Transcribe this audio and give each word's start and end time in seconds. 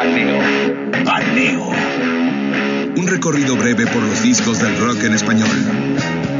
Paneo. 0.00 0.40
Paneo. 1.04 1.72
Un 2.96 3.06
recorrido 3.06 3.54
breve 3.54 3.86
por 3.86 4.02
los 4.02 4.22
discos 4.22 4.58
del 4.58 4.74
rock 4.78 5.04
en 5.04 5.12
español. 5.12 5.50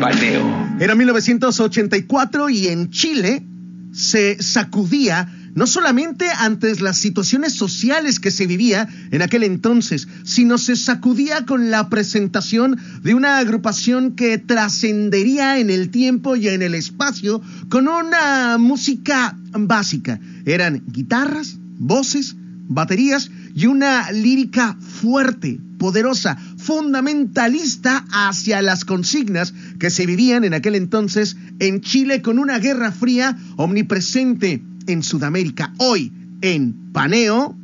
Paneo. 0.00 0.78
Era 0.80 0.94
1984 0.94 2.48
y 2.48 2.68
en 2.68 2.88
Chile 2.88 3.44
se 3.92 4.42
sacudía 4.42 5.30
no 5.54 5.66
solamente 5.66 6.30
ante 6.38 6.74
las 6.80 6.96
situaciones 6.96 7.52
sociales 7.52 8.18
que 8.18 8.30
se 8.30 8.46
vivía 8.46 8.88
en 9.10 9.20
aquel 9.20 9.42
entonces, 9.42 10.08
sino 10.24 10.56
se 10.56 10.74
sacudía 10.74 11.44
con 11.44 11.70
la 11.70 11.90
presentación 11.90 12.80
de 13.02 13.12
una 13.12 13.36
agrupación 13.36 14.16
que 14.16 14.38
trascendería 14.38 15.58
en 15.58 15.68
el 15.68 15.90
tiempo 15.90 16.34
y 16.34 16.48
en 16.48 16.62
el 16.62 16.74
espacio 16.74 17.42
con 17.68 17.88
una 17.88 18.56
música 18.56 19.36
básica. 19.52 20.18
Eran 20.46 20.82
guitarras, 20.86 21.58
voces, 21.76 22.36
baterías 22.70 23.30
y 23.54 23.66
una 23.66 24.10
lírica 24.12 24.76
fuerte, 24.80 25.58
poderosa, 25.78 26.36
fundamentalista 26.58 28.04
hacia 28.10 28.62
las 28.62 28.84
consignas 28.84 29.54
que 29.78 29.90
se 29.90 30.06
vivían 30.06 30.44
en 30.44 30.54
aquel 30.54 30.74
entonces 30.74 31.36
en 31.58 31.80
Chile 31.80 32.22
con 32.22 32.38
una 32.38 32.58
guerra 32.58 32.92
fría 32.92 33.36
omnipresente 33.56 34.62
en 34.86 35.02
Sudamérica. 35.02 35.72
Hoy, 35.78 36.12
en 36.42 36.92
Paneo. 36.92 37.56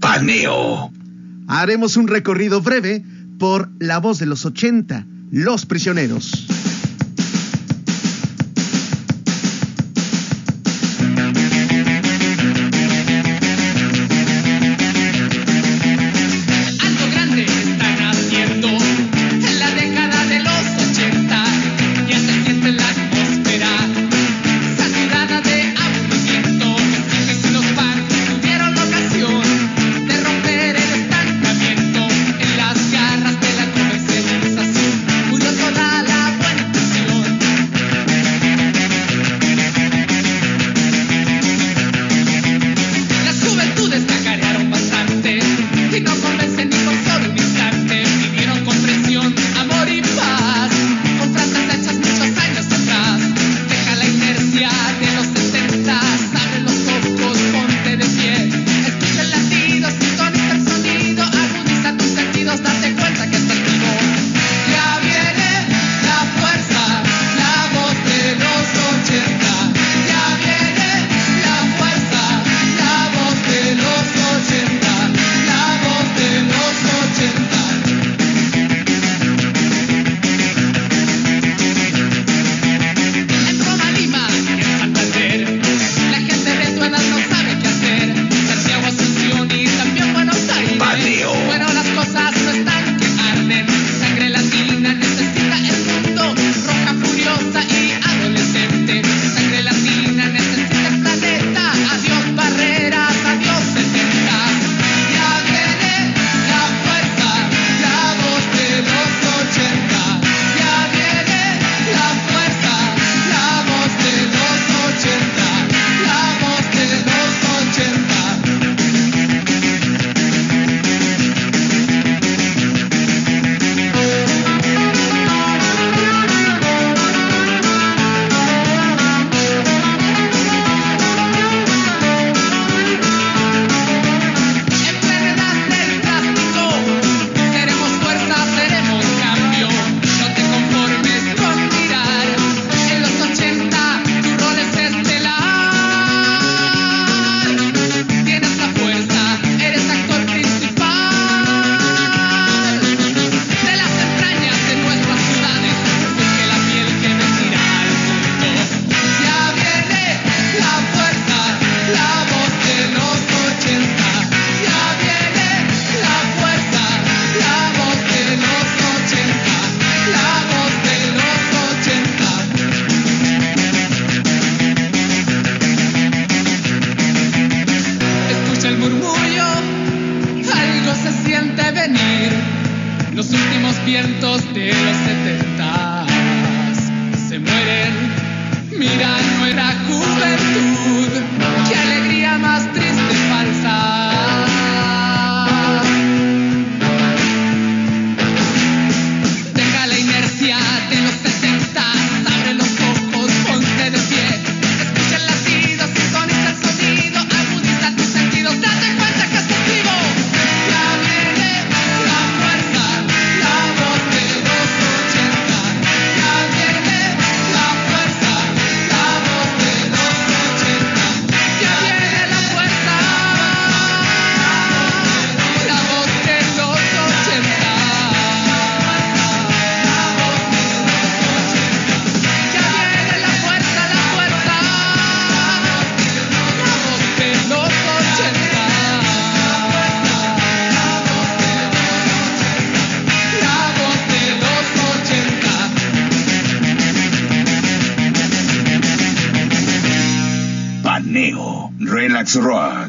Paneo. 0.00 0.92
Haremos 1.46 1.96
un 1.96 2.08
recorrido 2.08 2.60
breve 2.60 3.04
por 3.38 3.70
la 3.78 3.98
voz 3.98 4.18
de 4.18 4.26
los 4.26 4.44
80, 4.44 5.06
Los 5.30 5.66
Prisioneros. 5.66 6.57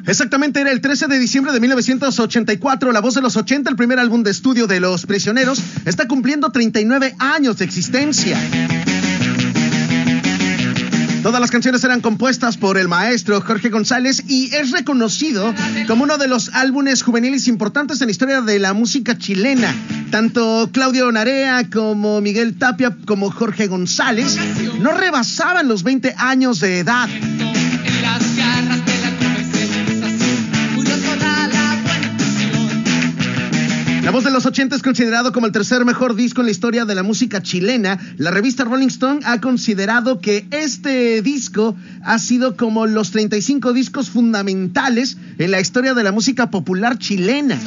Exactamente, 0.10 0.60
era 0.60 0.72
el 0.72 0.82
13 0.82 1.06
de 1.06 1.20
diciembre 1.20 1.54
de 1.54 1.60
1984, 1.60 2.92
La 2.92 3.00
Voz 3.00 3.14
de 3.14 3.22
los 3.22 3.38
80, 3.38 3.70
el 3.70 3.76
primer 3.76 4.00
álbum 4.00 4.24
de 4.24 4.32
estudio 4.32 4.66
de 4.66 4.80
Los 4.80 5.06
Prisioneros, 5.06 5.62
está 5.86 6.08
cumpliendo 6.08 6.52
39 6.52 7.16
años 7.20 7.60
de 7.60 7.66
existencia. 7.66 8.36
Todas 11.22 11.40
las 11.40 11.52
canciones 11.52 11.84
eran 11.84 12.02
compuestas 12.02 12.58
por 12.58 12.80
el 12.80 12.88
maestro 12.88 13.40
Jorge 13.42 13.70
González 13.70 14.24
y 14.28 14.50
es 14.56 14.72
reconocido 14.72 15.54
como 15.86 16.06
uno 16.06 16.18
de 16.18 16.28
los 16.28 16.50
álbumes 16.56 17.04
juveniles 17.04 17.48
importantes 17.48 18.02
en 18.02 18.08
la 18.08 18.12
historia 18.12 18.42
de 18.42 18.58
la 18.58 18.74
música 18.74 19.16
chilena. 19.16 19.76
Tanto 20.10 20.72
Claudio 20.74 21.12
Narea 21.12 21.70
como 21.72 22.20
Miguel 22.20 22.58
Tapia 22.58 22.98
como 23.06 23.30
Jorge 23.30 23.68
González 23.68 24.38
no 24.80 24.92
rebasaban 24.94 25.68
los 25.68 25.84
20 25.84 26.16
años 26.18 26.62
de 26.62 26.80
edad. 26.80 27.08
La 34.10 34.14
voz 34.14 34.24
de 34.24 34.32
los 34.32 34.48
80 34.48 34.76
es 34.76 34.82
considerado 34.82 35.32
como 35.32 35.46
el 35.46 35.52
tercer 35.52 35.86
mejor 35.86 36.16
disco 36.16 36.42
en 36.42 36.48
la 36.48 36.52
historia 36.52 36.84
de 36.84 36.96
la 36.96 37.04
música 37.04 37.44
chilena. 37.44 38.00
La 38.18 38.32
revista 38.32 38.64
Rolling 38.64 38.88
Stone 38.88 39.20
ha 39.24 39.40
considerado 39.40 40.20
que 40.20 40.48
este 40.50 41.22
disco 41.22 41.76
ha 42.04 42.18
sido 42.18 42.58
como 42.58 42.88
los 42.88 43.12
35 43.12 43.72
discos 43.72 44.10
fundamentales 44.10 45.16
en 45.38 45.52
la 45.52 45.60
historia 45.60 45.94
de 45.94 46.02
la 46.02 46.12
música 46.12 46.50
popular 46.50 46.98
chilena. 46.98 47.60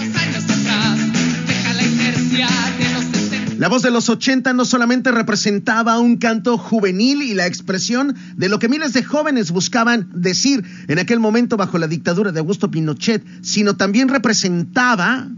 La 3.59 3.69
voz 3.69 3.83
de 3.83 3.93
los 3.93 4.09
80 4.09 4.53
no 4.53 4.65
solamente 4.65 5.13
representaba 5.13 6.01
un 6.01 6.17
canto 6.17 6.59
juvenil 6.59 7.23
y 7.23 7.35
la 7.35 7.47
expresión 7.47 8.17
de 8.35 8.49
lo 8.49 8.59
que 8.59 8.69
miles 8.69 8.93
de 8.93 9.05
jóvenes 9.05 9.53
buscaban 9.53 10.09
decir 10.13 10.65
en 10.89 10.99
aquel 10.99 11.21
momento 11.21 11.57
bajo 11.57 11.79
la 11.79 11.87
dictadura 11.87 12.33
de 12.33 12.41
Augusto 12.41 12.69
Pinochet, 12.69 13.25
sino 13.43 13.77
también 13.77 14.09
representaba 14.09 15.29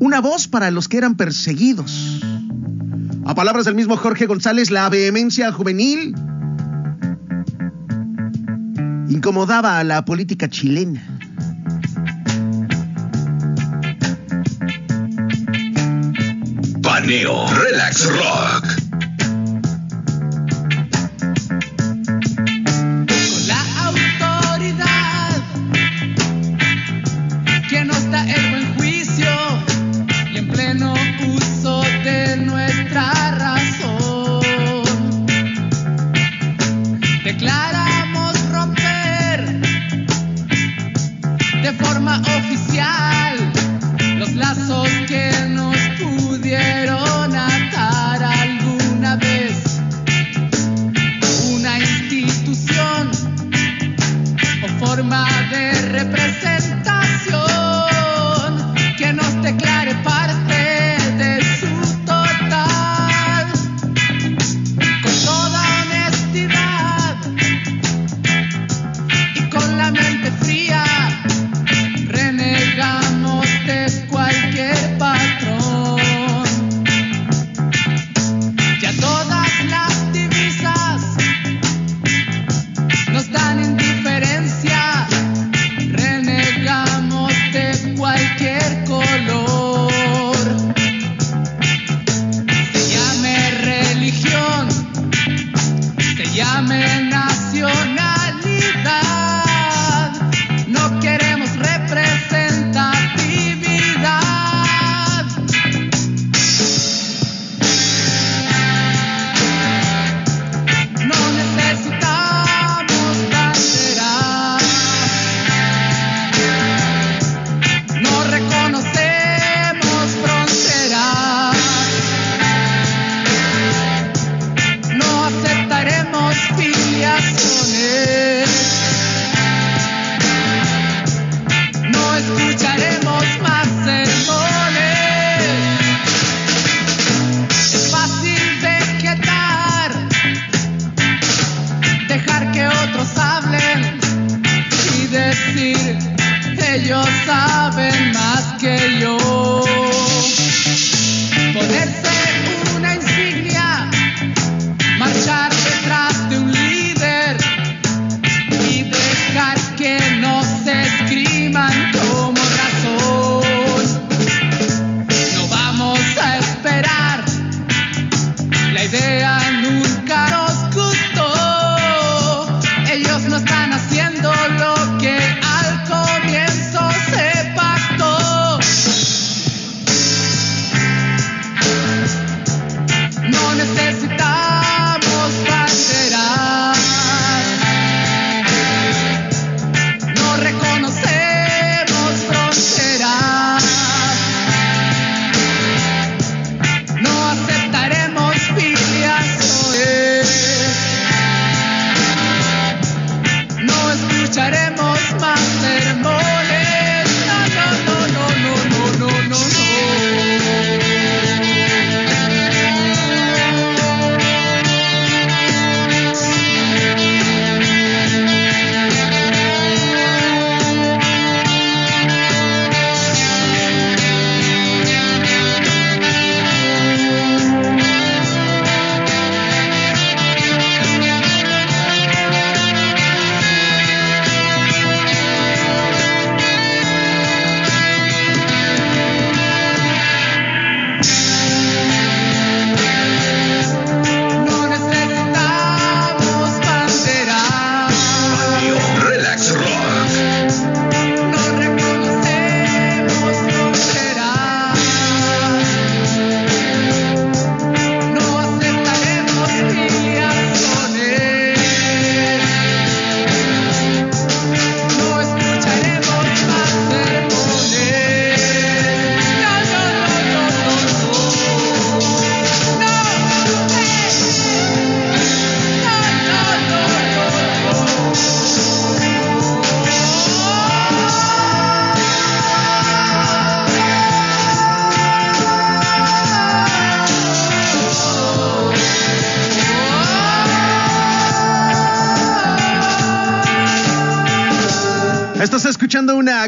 una 0.00 0.20
voz 0.20 0.48
para 0.48 0.70
los 0.70 0.88
que 0.88 0.98
eran 0.98 1.16
perseguidos. 1.16 2.20
A 3.24 3.34
palabras 3.34 3.64
del 3.64 3.74
mismo 3.74 3.96
Jorge 3.96 4.26
González, 4.26 4.70
la 4.70 4.88
vehemencia 4.88 5.52
juvenil 5.52 6.14
incomodaba 9.08 9.78
a 9.78 9.84
la 9.84 10.04
política 10.04 10.48
chilena. 10.48 11.02
Paneo 16.82 17.46
Relax 17.50 18.06
Rock. 18.06 18.77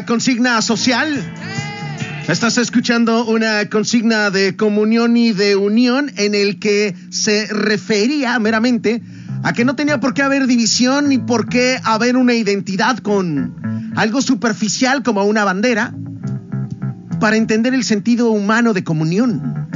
Consigna 0.05 0.61
social. 0.61 1.23
Estás 2.27 2.57
escuchando 2.57 3.25
una 3.25 3.69
consigna 3.69 4.29
de 4.29 4.55
comunión 4.55 5.17
y 5.17 5.33
de 5.33 5.55
unión 5.55 6.11
en 6.17 6.35
el 6.35 6.59
que 6.59 6.95
se 7.09 7.47
refería 7.47 8.37
meramente 8.39 9.01
a 9.43 9.53
que 9.53 9.65
no 9.65 9.75
tenía 9.75 9.99
por 9.99 10.13
qué 10.13 10.21
haber 10.21 10.47
división 10.47 11.09
ni 11.09 11.17
por 11.17 11.49
qué 11.49 11.79
haber 11.83 12.15
una 12.15 12.33
identidad 12.33 12.97
con 12.99 13.91
algo 13.95 14.21
superficial 14.21 15.03
como 15.03 15.23
una 15.25 15.43
bandera 15.43 15.93
para 17.19 17.37
entender 17.37 17.73
el 17.73 17.83
sentido 17.83 18.31
humano 18.31 18.73
de 18.73 18.83
comunión. 18.83 19.70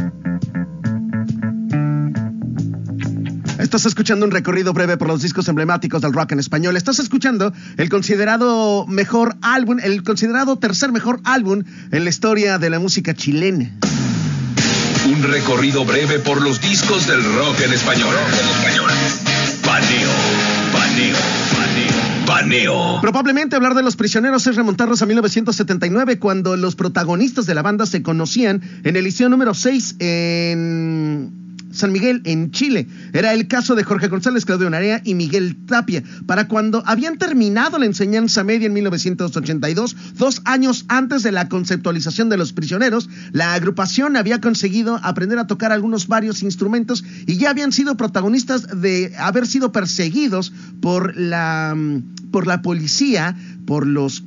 Estás 3.75 3.88
escuchando 3.88 4.25
un 4.25 4.32
recorrido 4.32 4.72
breve 4.72 4.96
por 4.96 5.10
los 5.10 5.22
discos 5.22 5.50
emblemáticos 5.50 6.01
del 6.01 6.13
rock 6.13 6.32
en 6.32 6.39
español. 6.39 6.77
Estás 6.77 7.00
escuchando 7.00 7.51
el 7.75 7.89
considerado 7.89 8.88
mejor 8.88 9.36
álbum, 9.41 9.79
el 9.84 10.01
considerado 10.01 10.58
tercer 10.58 10.94
mejor 10.94 11.20
álbum 11.25 11.62
en 11.91 12.03
la 12.05 12.10
historia 12.10 12.58
de 12.58 12.70
la 12.70 12.79
música 12.79 13.13
chilena. 13.13 13.70
Un 15.13 15.22
recorrido 15.24 15.84
breve 15.84 16.20
por 16.20 16.41
los 16.41 16.62
discos 16.62 17.05
del 17.05 17.22
rock 17.22 17.60
en 17.65 17.74
español. 17.74 18.15
Paneo, 19.65 20.10
paneo, 20.72 21.17
paneo, 21.51 22.25
paneo. 22.25 23.01
Probablemente 23.01 23.58
hablar 23.58 23.75
de 23.75 23.84
los 23.84 23.98
prisioneros 23.98 24.48
es 24.48 24.55
remontarnos 24.55 25.01
a 25.01 25.05
1979, 25.05 26.17
cuando 26.17 26.55
los 26.55 26.77
protagonistas 26.77 27.46
de 27.46 27.55
la 27.55 27.62
banda 27.62 27.86
se 27.86 28.01
conocían 28.01 28.62
en 28.86 28.96
el 28.96 29.03
liceo 29.03 29.27
número 29.27 29.53
6 29.53 29.98
en 30.00 31.45
San 31.75 31.91
Miguel, 31.91 32.22
en 32.24 32.51
Chile. 32.51 32.88
Era 33.13 33.34
el 33.34 33.48
caso 33.48 33.75
de 33.75 33.84
Jorge 33.84 34.08
González, 34.08 34.46
Claudio 34.46 34.70
Narea 34.70 35.01
y 35.03 35.13
Miguel 35.13 35.58
Tapia. 35.67 36.03
Para 36.25 36.48
cuando 36.48 36.84
habían 36.86 37.17
terminado 37.17 37.77
la 37.77 37.86
enseñanza 37.86 38.44
media 38.44 38.67
en 38.67 38.74
1982, 38.74 39.96
dos 40.15 40.41
años 40.46 40.86
antes 40.88 41.24
de 41.24 41.32
la 41.32 41.50
conceptualización 41.50 42.29
de 42.29 42.38
los 42.38 42.53
prisioneros, 42.53 43.10
la 43.32 43.53
agrupación 43.53 44.17
había 44.17 44.41
conseguido 44.41 45.00
aprender 45.03 45.39
a 45.39 45.48
tocar 45.48 45.72
algunos 45.72 46.08
varios 46.08 46.44
instrumentos 46.44 47.03
y 47.25 47.38
ya 47.38 47.50
habían 47.50 47.72
sido 47.72 47.98
protagonistas 47.98 48.82
de 48.82 49.13
haber 49.17 49.48
sido 49.48 49.72
perseguidos 49.72 50.53
por 50.82 51.15
la, 51.17 51.75
por 52.32 52.48
la 52.48 52.62
policía, 52.62 53.36
por 53.65 53.86
los, 53.86 54.24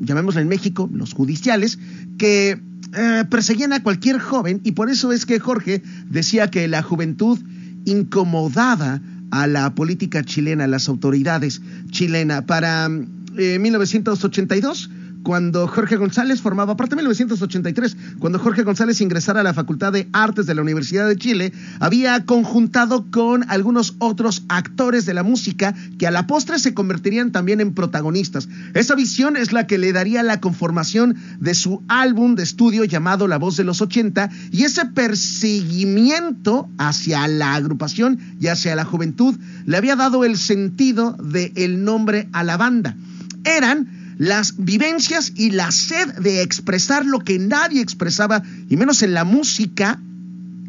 llamémoslo 0.00 0.40
en 0.40 0.48
México, 0.48 0.88
los 0.92 1.14
judiciales, 1.14 1.78
que 2.18 2.60
eh, 2.94 3.24
perseguían 3.28 3.72
a 3.72 3.82
cualquier 3.82 4.18
joven 4.18 4.60
y 4.64 4.72
por 4.72 4.90
eso 4.90 5.12
es 5.12 5.26
que 5.26 5.38
Jorge 5.38 5.82
decía 6.08 6.50
que 6.50 6.66
la 6.68 6.82
juventud 6.82 7.38
incomodaba 7.84 9.00
a 9.30 9.46
la 9.46 9.74
política 9.74 10.24
chilena, 10.24 10.64
a 10.64 10.68
las 10.68 10.88
autoridades 10.88 11.60
chilenas. 11.90 12.44
Para 12.44 12.88
1982 12.88 14.90
eh, 14.90 14.97
cuando 15.28 15.68
Jorge 15.68 15.96
González 15.96 16.40
formaba 16.40 16.74
parte 16.74 16.94
de 16.94 17.02
1983, 17.02 17.98
cuando 18.18 18.38
Jorge 18.38 18.62
González 18.62 19.02
ingresara 19.02 19.40
a 19.40 19.42
la 19.42 19.52
Facultad 19.52 19.92
de 19.92 20.08
Artes 20.14 20.46
de 20.46 20.54
la 20.54 20.62
Universidad 20.62 21.06
de 21.06 21.18
Chile, 21.18 21.52
había 21.80 22.24
conjuntado 22.24 23.10
con 23.10 23.44
algunos 23.50 23.94
otros 23.98 24.44
actores 24.48 25.04
de 25.04 25.12
la 25.12 25.22
música 25.22 25.74
que 25.98 26.06
a 26.06 26.10
la 26.10 26.26
postre 26.26 26.58
se 26.58 26.72
convertirían 26.72 27.30
también 27.30 27.60
en 27.60 27.74
protagonistas. 27.74 28.48
Esa 28.72 28.94
visión 28.94 29.36
es 29.36 29.52
la 29.52 29.66
que 29.66 29.76
le 29.76 29.92
daría 29.92 30.22
la 30.22 30.40
conformación 30.40 31.18
de 31.38 31.52
su 31.52 31.82
álbum 31.88 32.34
de 32.34 32.44
estudio 32.44 32.84
llamado 32.84 33.28
La 33.28 33.36
Voz 33.36 33.58
de 33.58 33.64
los 33.64 33.82
80 33.82 34.30
y 34.50 34.64
ese 34.64 34.86
perseguimiento 34.86 36.70
hacia 36.78 37.28
la 37.28 37.54
agrupación 37.54 38.18
y 38.40 38.46
hacia 38.46 38.74
la 38.74 38.86
juventud 38.86 39.36
le 39.66 39.76
había 39.76 39.94
dado 39.94 40.24
el 40.24 40.38
sentido 40.38 41.12
del 41.22 41.52
el 41.54 41.84
nombre 41.84 42.30
a 42.32 42.44
la 42.44 42.56
banda. 42.56 42.96
Eran 43.44 43.97
las 44.18 44.56
vivencias 44.58 45.32
y 45.36 45.52
la 45.52 45.70
sed 45.70 46.14
de 46.14 46.42
expresar 46.42 47.06
lo 47.06 47.20
que 47.20 47.38
nadie 47.38 47.80
expresaba, 47.80 48.42
y 48.68 48.76
menos 48.76 49.02
en 49.02 49.14
la 49.14 49.24
música, 49.24 50.00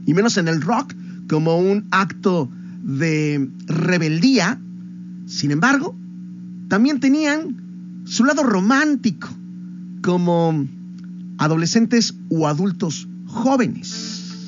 y 0.05 0.13
menos 0.13 0.37
en 0.37 0.47
el 0.47 0.61
rock, 0.61 0.93
como 1.27 1.57
un 1.57 1.87
acto 1.89 2.49
de 2.83 3.49
rebeldía. 3.65 4.59
Sin 5.25 5.51
embargo, 5.51 5.95
también 6.69 6.99
tenían 6.99 8.03
su 8.05 8.23
lado 8.23 8.43
romántico, 8.43 9.27
como 10.03 10.67
adolescentes 11.39 12.13
o 12.29 12.47
adultos 12.47 13.07
jóvenes. 13.25 14.47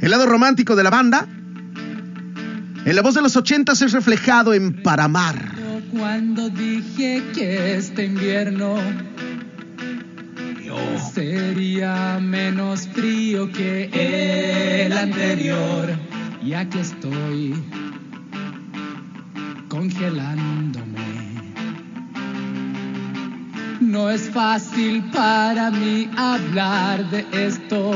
El 0.00 0.10
lado 0.10 0.26
romántico 0.26 0.76
de 0.76 0.84
la 0.84 0.90
banda, 0.90 1.26
en 2.84 2.96
la 2.96 3.02
voz 3.02 3.14
de 3.14 3.22
los 3.22 3.36
ochentas 3.36 3.82
es 3.82 3.92
reflejado 3.92 4.54
en 4.54 4.82
Paramar 4.82 5.59
cuando 5.92 6.48
dije 6.50 7.22
que 7.34 7.76
este 7.76 8.04
invierno 8.04 8.76
sería 11.12 12.18
menos 12.20 12.86
frío 12.88 13.50
que 13.50 13.90
el 14.86 14.92
anterior. 14.92 15.90
Y 16.42 16.54
aquí 16.54 16.78
estoy 16.78 17.54
congelándome. 19.68 21.00
No 23.80 24.10
es 24.10 24.30
fácil 24.30 25.02
para 25.10 25.70
mí 25.70 26.08
hablar 26.16 27.08
de 27.10 27.26
esto 27.32 27.92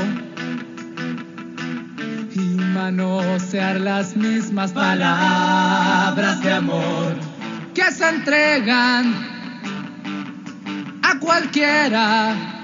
y 2.35 2.39
manosear 2.39 3.81
las 3.81 4.17
mismas 4.17 4.73
palabras 4.73 6.43
de 6.43 6.53
amor 6.53 7.34
que 7.75 7.91
se 7.93 8.09
entregan 8.09 9.15
a 11.03 11.19
cualquiera 11.19 12.64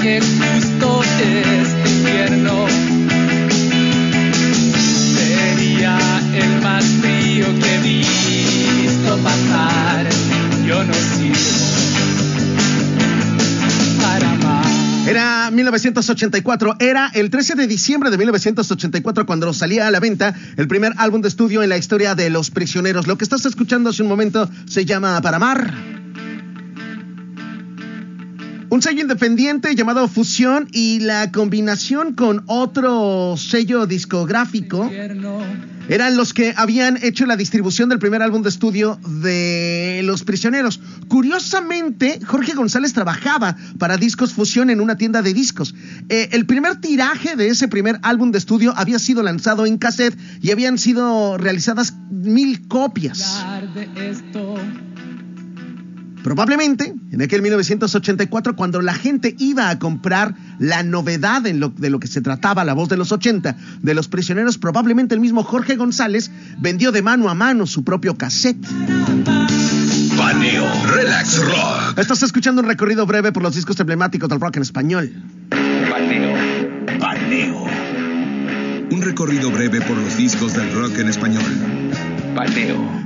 que 0.00 0.20
justo 0.20 1.02
este 1.02 1.42
sería 5.14 5.98
el 6.34 6.62
más 6.62 6.84
frío 7.00 7.46
que 7.60 7.74
he 7.74 7.80
visto 7.80 9.16
pasar. 9.18 10.06
Yo 10.66 10.84
no 10.84 10.94
sirvo 10.94 11.36
para. 14.00 14.62
Era 15.08 15.50
1984, 15.50 16.76
era 16.78 17.10
el 17.12 17.28
13 17.30 17.56
de 17.56 17.66
diciembre 17.66 18.10
de 18.10 18.18
1984 18.18 19.26
cuando 19.26 19.52
salía 19.52 19.88
a 19.88 19.90
la 19.90 19.98
venta 19.98 20.32
el 20.56 20.68
primer 20.68 20.92
álbum 20.96 21.22
de 21.22 21.28
estudio 21.28 21.64
en 21.64 21.70
la 21.70 21.76
historia 21.76 22.14
de 22.14 22.30
Los 22.30 22.52
Prisioneros. 22.52 23.08
Lo 23.08 23.18
que 23.18 23.24
estás 23.24 23.44
escuchando 23.46 23.90
hace 23.90 24.02
un 24.02 24.08
momento 24.08 24.48
se 24.66 24.84
llama 24.84 25.20
Para 25.20 25.38
Amar. 25.38 26.01
Un 28.72 28.80
sello 28.80 29.02
independiente 29.02 29.74
llamado 29.74 30.08
Fusión 30.08 30.66
y 30.72 31.00
la 31.00 31.30
combinación 31.30 32.14
con 32.14 32.42
otro 32.46 33.34
sello 33.36 33.86
discográfico 33.86 34.90
eran 35.90 36.16
los 36.16 36.32
que 36.32 36.54
habían 36.56 36.96
hecho 37.02 37.26
la 37.26 37.36
distribución 37.36 37.90
del 37.90 37.98
primer 37.98 38.22
álbum 38.22 38.40
de 38.40 38.48
estudio 38.48 38.98
de 39.20 40.00
Los 40.04 40.24
Prisioneros. 40.24 40.80
Curiosamente, 41.08 42.18
Jorge 42.24 42.54
González 42.54 42.94
trabajaba 42.94 43.58
para 43.76 43.98
Discos 43.98 44.32
Fusión 44.32 44.70
en 44.70 44.80
una 44.80 44.96
tienda 44.96 45.20
de 45.20 45.34
discos. 45.34 45.74
Eh, 46.08 46.30
el 46.32 46.46
primer 46.46 46.80
tiraje 46.80 47.36
de 47.36 47.48
ese 47.48 47.68
primer 47.68 47.98
álbum 48.00 48.32
de 48.32 48.38
estudio 48.38 48.72
había 48.74 48.98
sido 48.98 49.22
lanzado 49.22 49.66
en 49.66 49.76
cassette 49.76 50.16
y 50.40 50.50
habían 50.50 50.78
sido 50.78 51.36
realizadas 51.36 51.92
mil 52.10 52.66
copias. 52.68 53.44
Probablemente 56.22 56.94
en 57.12 57.22
aquel 57.22 57.42
1984, 57.42 58.56
cuando 58.56 58.80
la 58.82 58.94
gente 58.94 59.34
iba 59.38 59.68
a 59.70 59.78
comprar 59.78 60.34
la 60.58 60.82
novedad 60.82 61.46
en 61.46 61.60
lo- 61.60 61.68
de 61.68 61.90
lo 61.90 62.00
que 62.00 62.08
se 62.08 62.20
trataba, 62.22 62.64
la 62.64 62.72
voz 62.72 62.88
de 62.88 62.96
los 62.96 63.12
80, 63.12 63.56
de 63.82 63.94
los 63.94 64.08
prisioneros, 64.08 64.58
probablemente 64.58 65.14
el 65.14 65.20
mismo 65.20 65.42
Jorge 65.44 65.76
González 65.76 66.30
vendió 66.58 66.90
de 66.90 67.02
mano 67.02 67.28
a 67.28 67.34
mano 67.34 67.66
su 67.66 67.84
propio 67.84 68.16
cassette. 68.16 68.66
Paneo, 70.16 70.64
Relax 70.94 71.38
Rock. 71.44 71.98
Estás 71.98 72.22
escuchando 72.22 72.62
un 72.62 72.68
recorrido 72.68 73.06
breve 73.06 73.32
por 73.32 73.42
los 73.42 73.54
discos 73.54 73.78
emblemáticos 73.80 74.28
del 74.28 74.40
rock 74.40 74.56
en 74.56 74.62
español. 74.62 75.12
Paneo, 75.90 76.34
paneo, 76.98 77.66
Un 78.90 79.00
recorrido 79.02 79.50
breve 79.50 79.80
por 79.80 79.96
los 79.96 80.16
discos 80.16 80.54
del 80.54 80.70
rock 80.74 80.98
en 80.98 81.08
español. 81.08 81.42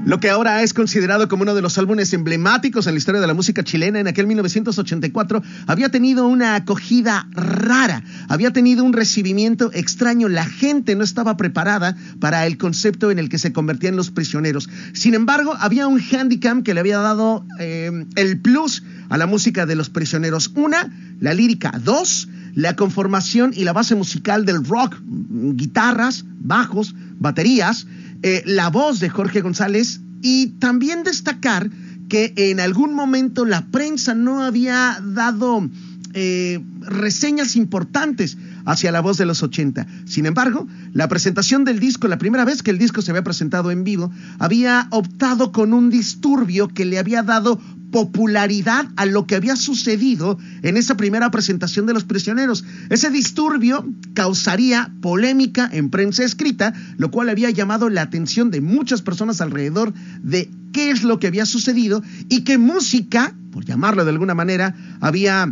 Lo 0.05 0.21
que 0.21 0.31
ahora 0.31 0.63
es 0.63 0.73
considerado 0.73 1.29
como 1.29 1.43
uno 1.43 1.55
de 1.55 1.63
los 1.63 1.79
álbumes 1.79 2.13
emblemáticos 2.13 2.87
en 2.87 2.95
la 2.95 2.99
historia 2.99 3.21
de 3.21 3.27
la 3.27 3.35
música 3.35 3.65
chilena, 3.65 3.99
en 3.99 4.07
aquel 4.07 4.27
1984 4.27 5.43
había 5.67 5.89
tenido 5.89 6.27
una 6.27 6.55
acogida 6.55 7.29
rara, 7.33 8.05
había 8.29 8.53
tenido 8.53 8.85
un 8.85 8.93
recibimiento 8.93 9.71
extraño, 9.73 10.29
la 10.29 10.45
gente 10.45 10.95
no 10.95 11.03
estaba 11.03 11.37
preparada 11.37 11.97
para 12.21 12.47
el 12.47 12.57
concepto 12.57 13.11
en 13.11 13.19
el 13.19 13.29
que 13.29 13.39
se 13.39 13.53
convertían 13.53 13.97
los 13.97 14.11
prisioneros. 14.11 14.69
Sin 14.93 15.15
embargo, 15.15 15.55
había 15.59 15.87
un 15.89 16.01
handicap 16.01 16.63
que 16.63 16.75
le 16.75 16.81
había 16.81 16.99
dado 16.99 17.45
eh, 17.59 18.07
el 18.15 18.41
plus 18.41 18.85
a 19.09 19.19
la 19.19 19.27
música 19.27 19.67
de 19.67 19.77
los 19.77 19.91
prisioneros. 19.91 20.53
Una, 20.55 20.93
la 21.21 21.35
lírica. 21.35 21.73
Dos, 21.83 22.29
la 22.55 22.77
conformación 22.77 23.53
y 23.55 23.65
la 23.65 23.73
base 23.73 23.95
musical 23.95 24.47
del 24.47 24.65
rock, 24.65 24.97
mm, 25.01 25.57
guitarras, 25.57 26.25
bajos, 26.39 26.95
baterías, 27.19 27.87
eh, 28.23 28.43
la 28.47 28.71
voz 28.71 29.01
de 29.01 29.09
Jorge 29.09 29.41
González 29.41 30.01
y 30.23 30.49
también 30.59 31.03
destacar 31.03 31.71
que 32.09 32.33
en 32.37 32.61
algún 32.61 32.95
momento 32.95 33.45
la 33.45 33.67
prensa 33.67 34.15
no 34.15 34.43
había 34.43 34.99
dado 35.03 35.69
eh, 36.15 36.61
reseñas 36.81 37.57
importantes 37.57 38.39
hacia 38.67 38.93
la 38.93 39.01
voz 39.01 39.17
de 39.17 39.25
los 39.25 39.43
80. 39.43 39.87
Sin 40.05 40.27
embargo, 40.27 40.69
la 40.93 41.09
presentación 41.09 41.65
del 41.65 41.81
disco, 41.81 42.09
la 42.09 42.19
primera 42.19 42.45
vez 42.45 42.63
que 42.63 42.71
el 42.71 42.79
disco 42.79 43.01
se 43.01 43.13
había 43.13 43.25
presentado 43.25 43.71
en 43.71 43.85
vivo, 43.85 44.11
había 44.39 44.89
optado 44.91 45.53
con 45.53 45.73
un 45.73 45.89
disturbio 45.89 46.69
que 46.69 46.85
le 46.85 46.99
había 46.99 47.23
dado 47.23 47.59
popularidad 47.91 48.89
a 48.97 49.07
lo 49.07 49.27
que 49.27 49.37
había 49.37 49.57
sucedido 49.57 50.39
en 50.63 50.77
esa 50.77 50.97
primera 50.97 51.31
presentación 51.31 51.87
de 51.87 51.95
los 51.95 52.05
prisioneros. 52.05 52.65
Ese 52.91 53.11
disturbio 53.11 53.87
causaría 54.13 54.93
polémica 55.01 55.69
en 55.73 55.91
prensa 55.91 56.25
escrita, 56.25 56.75
lo 56.99 57.11
cual 57.11 57.29
había 57.29 57.51
llamado 57.51 57.89
la 57.89 58.03
atención 58.03 58.51
de 58.51 58.61
muchas 58.61 59.03
personas 59.03 59.41
alrededor 59.41 59.95
de 60.23 60.51
qué 60.73 60.91
es 60.91 61.05
lo 61.05 61.19
que 61.19 61.29
había 61.29 61.47
sucedido 61.47 62.03
y 62.29 62.43
qué 62.43 62.59
música, 62.59 63.35
por 63.51 63.65
llamarlo 63.65 64.05
de 64.05 64.11
alguna 64.11 64.35
manera, 64.35 64.75
había 65.01 65.51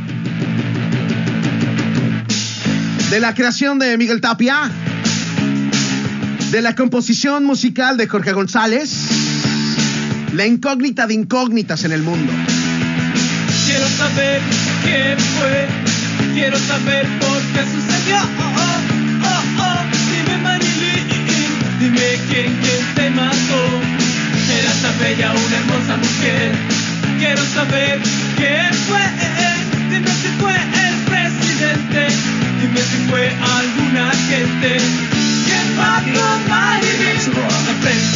de 3.10 3.20
la 3.20 3.34
creación 3.34 3.78
de 3.78 3.96
Miguel 3.96 4.20
Tapia, 4.20 4.70
de 6.50 6.60
la 6.62 6.74
composición 6.74 7.44
musical 7.44 7.96
de 7.96 8.08
Jorge 8.08 8.32
González, 8.32 8.92
la 10.32 10.44
incógnita 10.46 11.06
de 11.06 11.14
incógnitas 11.14 11.84
en 11.84 11.92
el 11.92 12.02
mundo. 12.02 12.32
Quiero 13.66 13.88
saber 13.88 14.42
quién 14.82 15.16
fue, 15.18 15.68
quiero 16.34 16.58
saber 16.58 17.06
por 17.20 17.40
qué 17.52 17.60
sucedió. 17.72 18.18
Dime 21.94 22.18
quién, 22.28 22.56
quién 22.60 22.94
te 22.94 23.10
mató. 23.10 23.62
Era 24.58 24.72
tan 24.82 24.98
bella, 24.98 25.32
una 25.32 25.56
hermosa 25.56 25.96
mujer. 25.96 26.52
Quiero 27.18 27.42
saber 27.54 28.00
quién 28.36 28.74
fue, 28.86 29.02
dime 29.90 30.10
si 30.10 30.28
fue 30.40 30.54
el 30.54 30.94
presidente, 31.10 32.08
dime 32.60 32.80
si 32.80 32.96
fue 33.08 33.28
alguna 33.58 34.10
gente. 34.28 34.76
¿Quién 35.46 35.76
mató 35.76 36.22
a 36.22 36.38
Marilyn? 36.48 38.13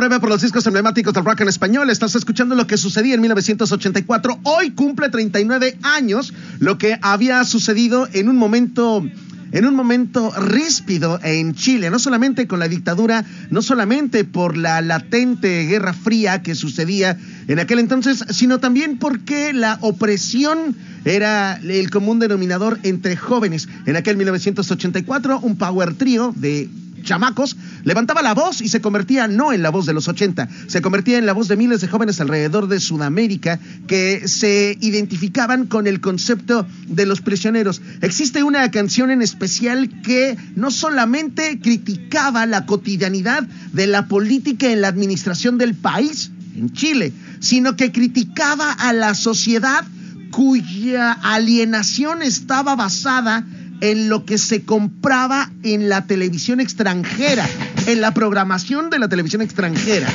Breve 0.00 0.18
por 0.18 0.30
los 0.30 0.40
discos 0.40 0.66
emblemáticos 0.66 1.12
del 1.12 1.26
rock 1.26 1.42
en 1.42 1.48
español. 1.48 1.90
Estás 1.90 2.14
escuchando 2.14 2.54
lo 2.54 2.66
que 2.66 2.78
sucedía 2.78 3.14
en 3.14 3.20
1984. 3.20 4.40
Hoy 4.44 4.70
cumple 4.70 5.10
39 5.10 5.76
años 5.82 6.32
lo 6.58 6.78
que 6.78 6.98
había 7.02 7.44
sucedido 7.44 8.08
en 8.14 8.30
un 8.30 8.36
momento 8.36 9.04
en 9.52 9.66
un 9.66 9.74
momento 9.74 10.32
ríspido 10.40 11.20
en 11.22 11.54
Chile, 11.54 11.90
no 11.90 11.98
solamente 11.98 12.46
con 12.46 12.60
la 12.60 12.68
dictadura, 12.68 13.26
no 13.50 13.60
solamente 13.60 14.24
por 14.24 14.56
la 14.56 14.80
latente 14.80 15.66
guerra 15.66 15.92
fría 15.92 16.40
que 16.40 16.54
sucedía 16.54 17.18
en 17.48 17.58
aquel 17.58 17.80
entonces, 17.80 18.24
sino 18.30 18.58
también 18.58 18.96
porque 18.96 19.52
la 19.52 19.76
opresión 19.82 20.76
era 21.04 21.60
el 21.62 21.90
común 21.90 22.20
denominador 22.20 22.78
entre 22.84 23.16
jóvenes. 23.16 23.68
En 23.84 23.96
aquel 23.96 24.16
1984, 24.16 25.40
un 25.40 25.56
power 25.56 25.94
trío 25.94 26.32
de 26.36 26.70
chamacos, 27.02 27.56
levantaba 27.84 28.22
la 28.22 28.34
voz 28.34 28.60
y 28.60 28.68
se 28.68 28.80
convertía 28.80 29.28
no 29.28 29.52
en 29.52 29.62
la 29.62 29.70
voz 29.70 29.86
de 29.86 29.92
los 29.92 30.08
80, 30.08 30.48
se 30.66 30.82
convertía 30.82 31.18
en 31.18 31.26
la 31.26 31.32
voz 31.32 31.48
de 31.48 31.56
miles 31.56 31.80
de 31.80 31.88
jóvenes 31.88 32.20
alrededor 32.20 32.68
de 32.68 32.80
Sudamérica 32.80 33.58
que 33.86 34.26
se 34.28 34.76
identificaban 34.80 35.66
con 35.66 35.86
el 35.86 36.00
concepto 36.00 36.66
de 36.86 37.06
los 37.06 37.20
prisioneros. 37.20 37.82
Existe 38.00 38.42
una 38.42 38.70
canción 38.70 39.10
en 39.10 39.22
especial 39.22 40.02
que 40.02 40.36
no 40.56 40.70
solamente 40.70 41.60
criticaba 41.60 42.46
la 42.46 42.66
cotidianidad 42.66 43.42
de 43.72 43.86
la 43.86 44.06
política 44.06 44.70
en 44.70 44.80
la 44.80 44.88
administración 44.88 45.58
del 45.58 45.74
país, 45.74 46.30
en 46.56 46.72
Chile, 46.72 47.12
sino 47.40 47.76
que 47.76 47.92
criticaba 47.92 48.72
a 48.72 48.92
la 48.92 49.14
sociedad 49.14 49.84
cuya 50.30 51.12
alienación 51.12 52.22
estaba 52.22 52.76
basada 52.76 53.38
en 53.38 53.59
lo 53.80 54.24
que 54.24 54.38
se 54.38 54.62
compraba 54.64 55.50
en 55.62 55.88
la 55.88 56.06
televisión 56.06 56.60
extranjera, 56.60 57.48
en 57.86 58.00
la 58.00 58.12
programación 58.12 58.90
de 58.90 58.98
la 58.98 59.08
televisión 59.08 59.42
extranjera. 59.42 60.08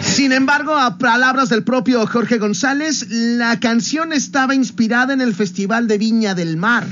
Sin 0.00 0.32
embargo, 0.32 0.76
a 0.76 0.96
palabras 0.96 1.48
del 1.48 1.64
propio 1.64 2.06
Jorge 2.06 2.38
González, 2.38 3.06
la 3.10 3.58
canción 3.58 4.12
estaba 4.12 4.54
inspirada 4.54 5.12
en 5.12 5.20
el 5.20 5.34
Festival 5.34 5.88
de 5.88 5.98
Viña 5.98 6.34
del 6.34 6.56
Mar. 6.56 6.86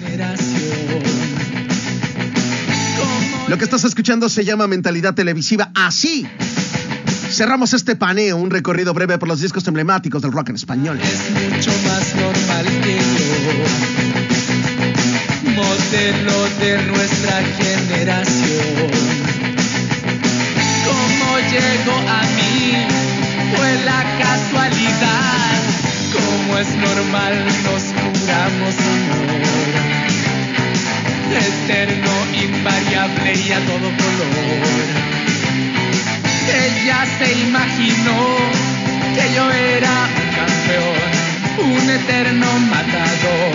Lo 3.48 3.58
que 3.58 3.64
estás 3.64 3.84
escuchando 3.84 4.28
se 4.28 4.44
llama 4.44 4.66
Mentalidad 4.66 5.14
Televisiva. 5.14 5.70
Así 5.74 6.26
cerramos 7.32 7.72
este 7.74 7.96
paneo, 7.96 8.36
un 8.36 8.50
recorrido 8.50 8.92
breve 8.92 9.18
por 9.18 9.28
los 9.28 9.40
discos 9.40 9.66
emblemáticos 9.66 10.20
del 10.22 10.32
rock 10.32 10.50
en 10.50 10.56
español. 10.56 10.98
es 11.00 11.30
mucho 11.30 11.70
más 11.88 12.14
normal 12.16 12.64
que 12.82 12.96
yo. 12.96 13.91
Modelo 15.92 16.48
de 16.58 16.72
nuestra 16.84 17.42
generación. 17.58 18.90
Cómo 20.86 21.38
llegó 21.52 21.96
a 22.08 22.22
mí 22.32 22.86
fue 23.54 23.70
la 23.84 24.02
casualidad. 24.18 25.52
Como 26.14 26.58
es 26.60 26.70
normal 26.76 27.44
nos 27.64 27.82
juramos 27.92 28.74
amor. 28.96 29.42
Eterno, 31.36 32.12
invariable 32.42 33.30
y 33.34 33.52
a 33.52 33.60
todo 33.60 33.88
color. 34.02 34.88
Ella 36.64 37.04
se 37.18 37.28
imaginó 37.38 38.20
que 39.14 39.24
yo 39.34 39.44
era 39.50 40.08
un 40.08 40.28
campeón, 40.40 41.10
un 41.82 41.90
eterno 41.90 42.48
matador, 42.70 43.51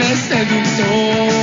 insensible 0.00 0.64
seductor. 0.64 1.35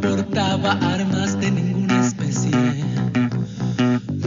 Portaba 0.00 0.72
armas 0.94 1.38
de 1.40 1.50
ninguna 1.50 2.06
especie. 2.06 2.50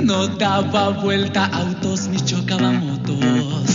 No 0.01 0.27
daba 0.27 0.89
vuelta 0.89 1.45
a 1.45 1.57
autos 1.61 2.07
ni 2.07 2.19
chocaba 2.23 2.71
motos. 2.71 3.65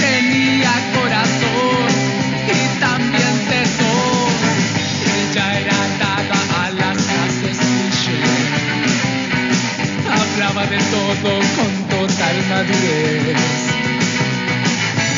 Tenía 0.00 0.72
corazón 0.94 1.90
y 2.48 2.80
también 2.80 3.34
tesón. 3.48 4.34
Ella 5.18 5.60
era 5.60 5.80
dada 5.98 6.40
a 6.62 6.70
las 6.70 6.96
clases 7.02 7.58
cliché. 7.58 8.20
Hablaba 10.16 10.66
de 10.66 10.78
todo 10.78 11.32
con 11.56 11.72
total 11.90 12.36
madurez. 12.48 13.64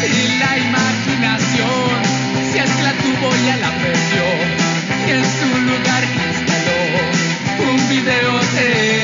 Y 0.06 0.38
la 0.38 0.58
imaginación, 0.58 1.98
si 2.52 2.58
es 2.58 2.70
que 2.70 2.82
la 2.82 2.92
tuvo 2.92 3.28
ya 3.46 3.56
la 3.56 3.70
perdió. 3.70 4.55
En 5.08 5.24
su 5.24 5.46
lugar 5.60 6.02
instaló 6.02 7.70
un 7.70 7.88
videotape. 7.88 8.95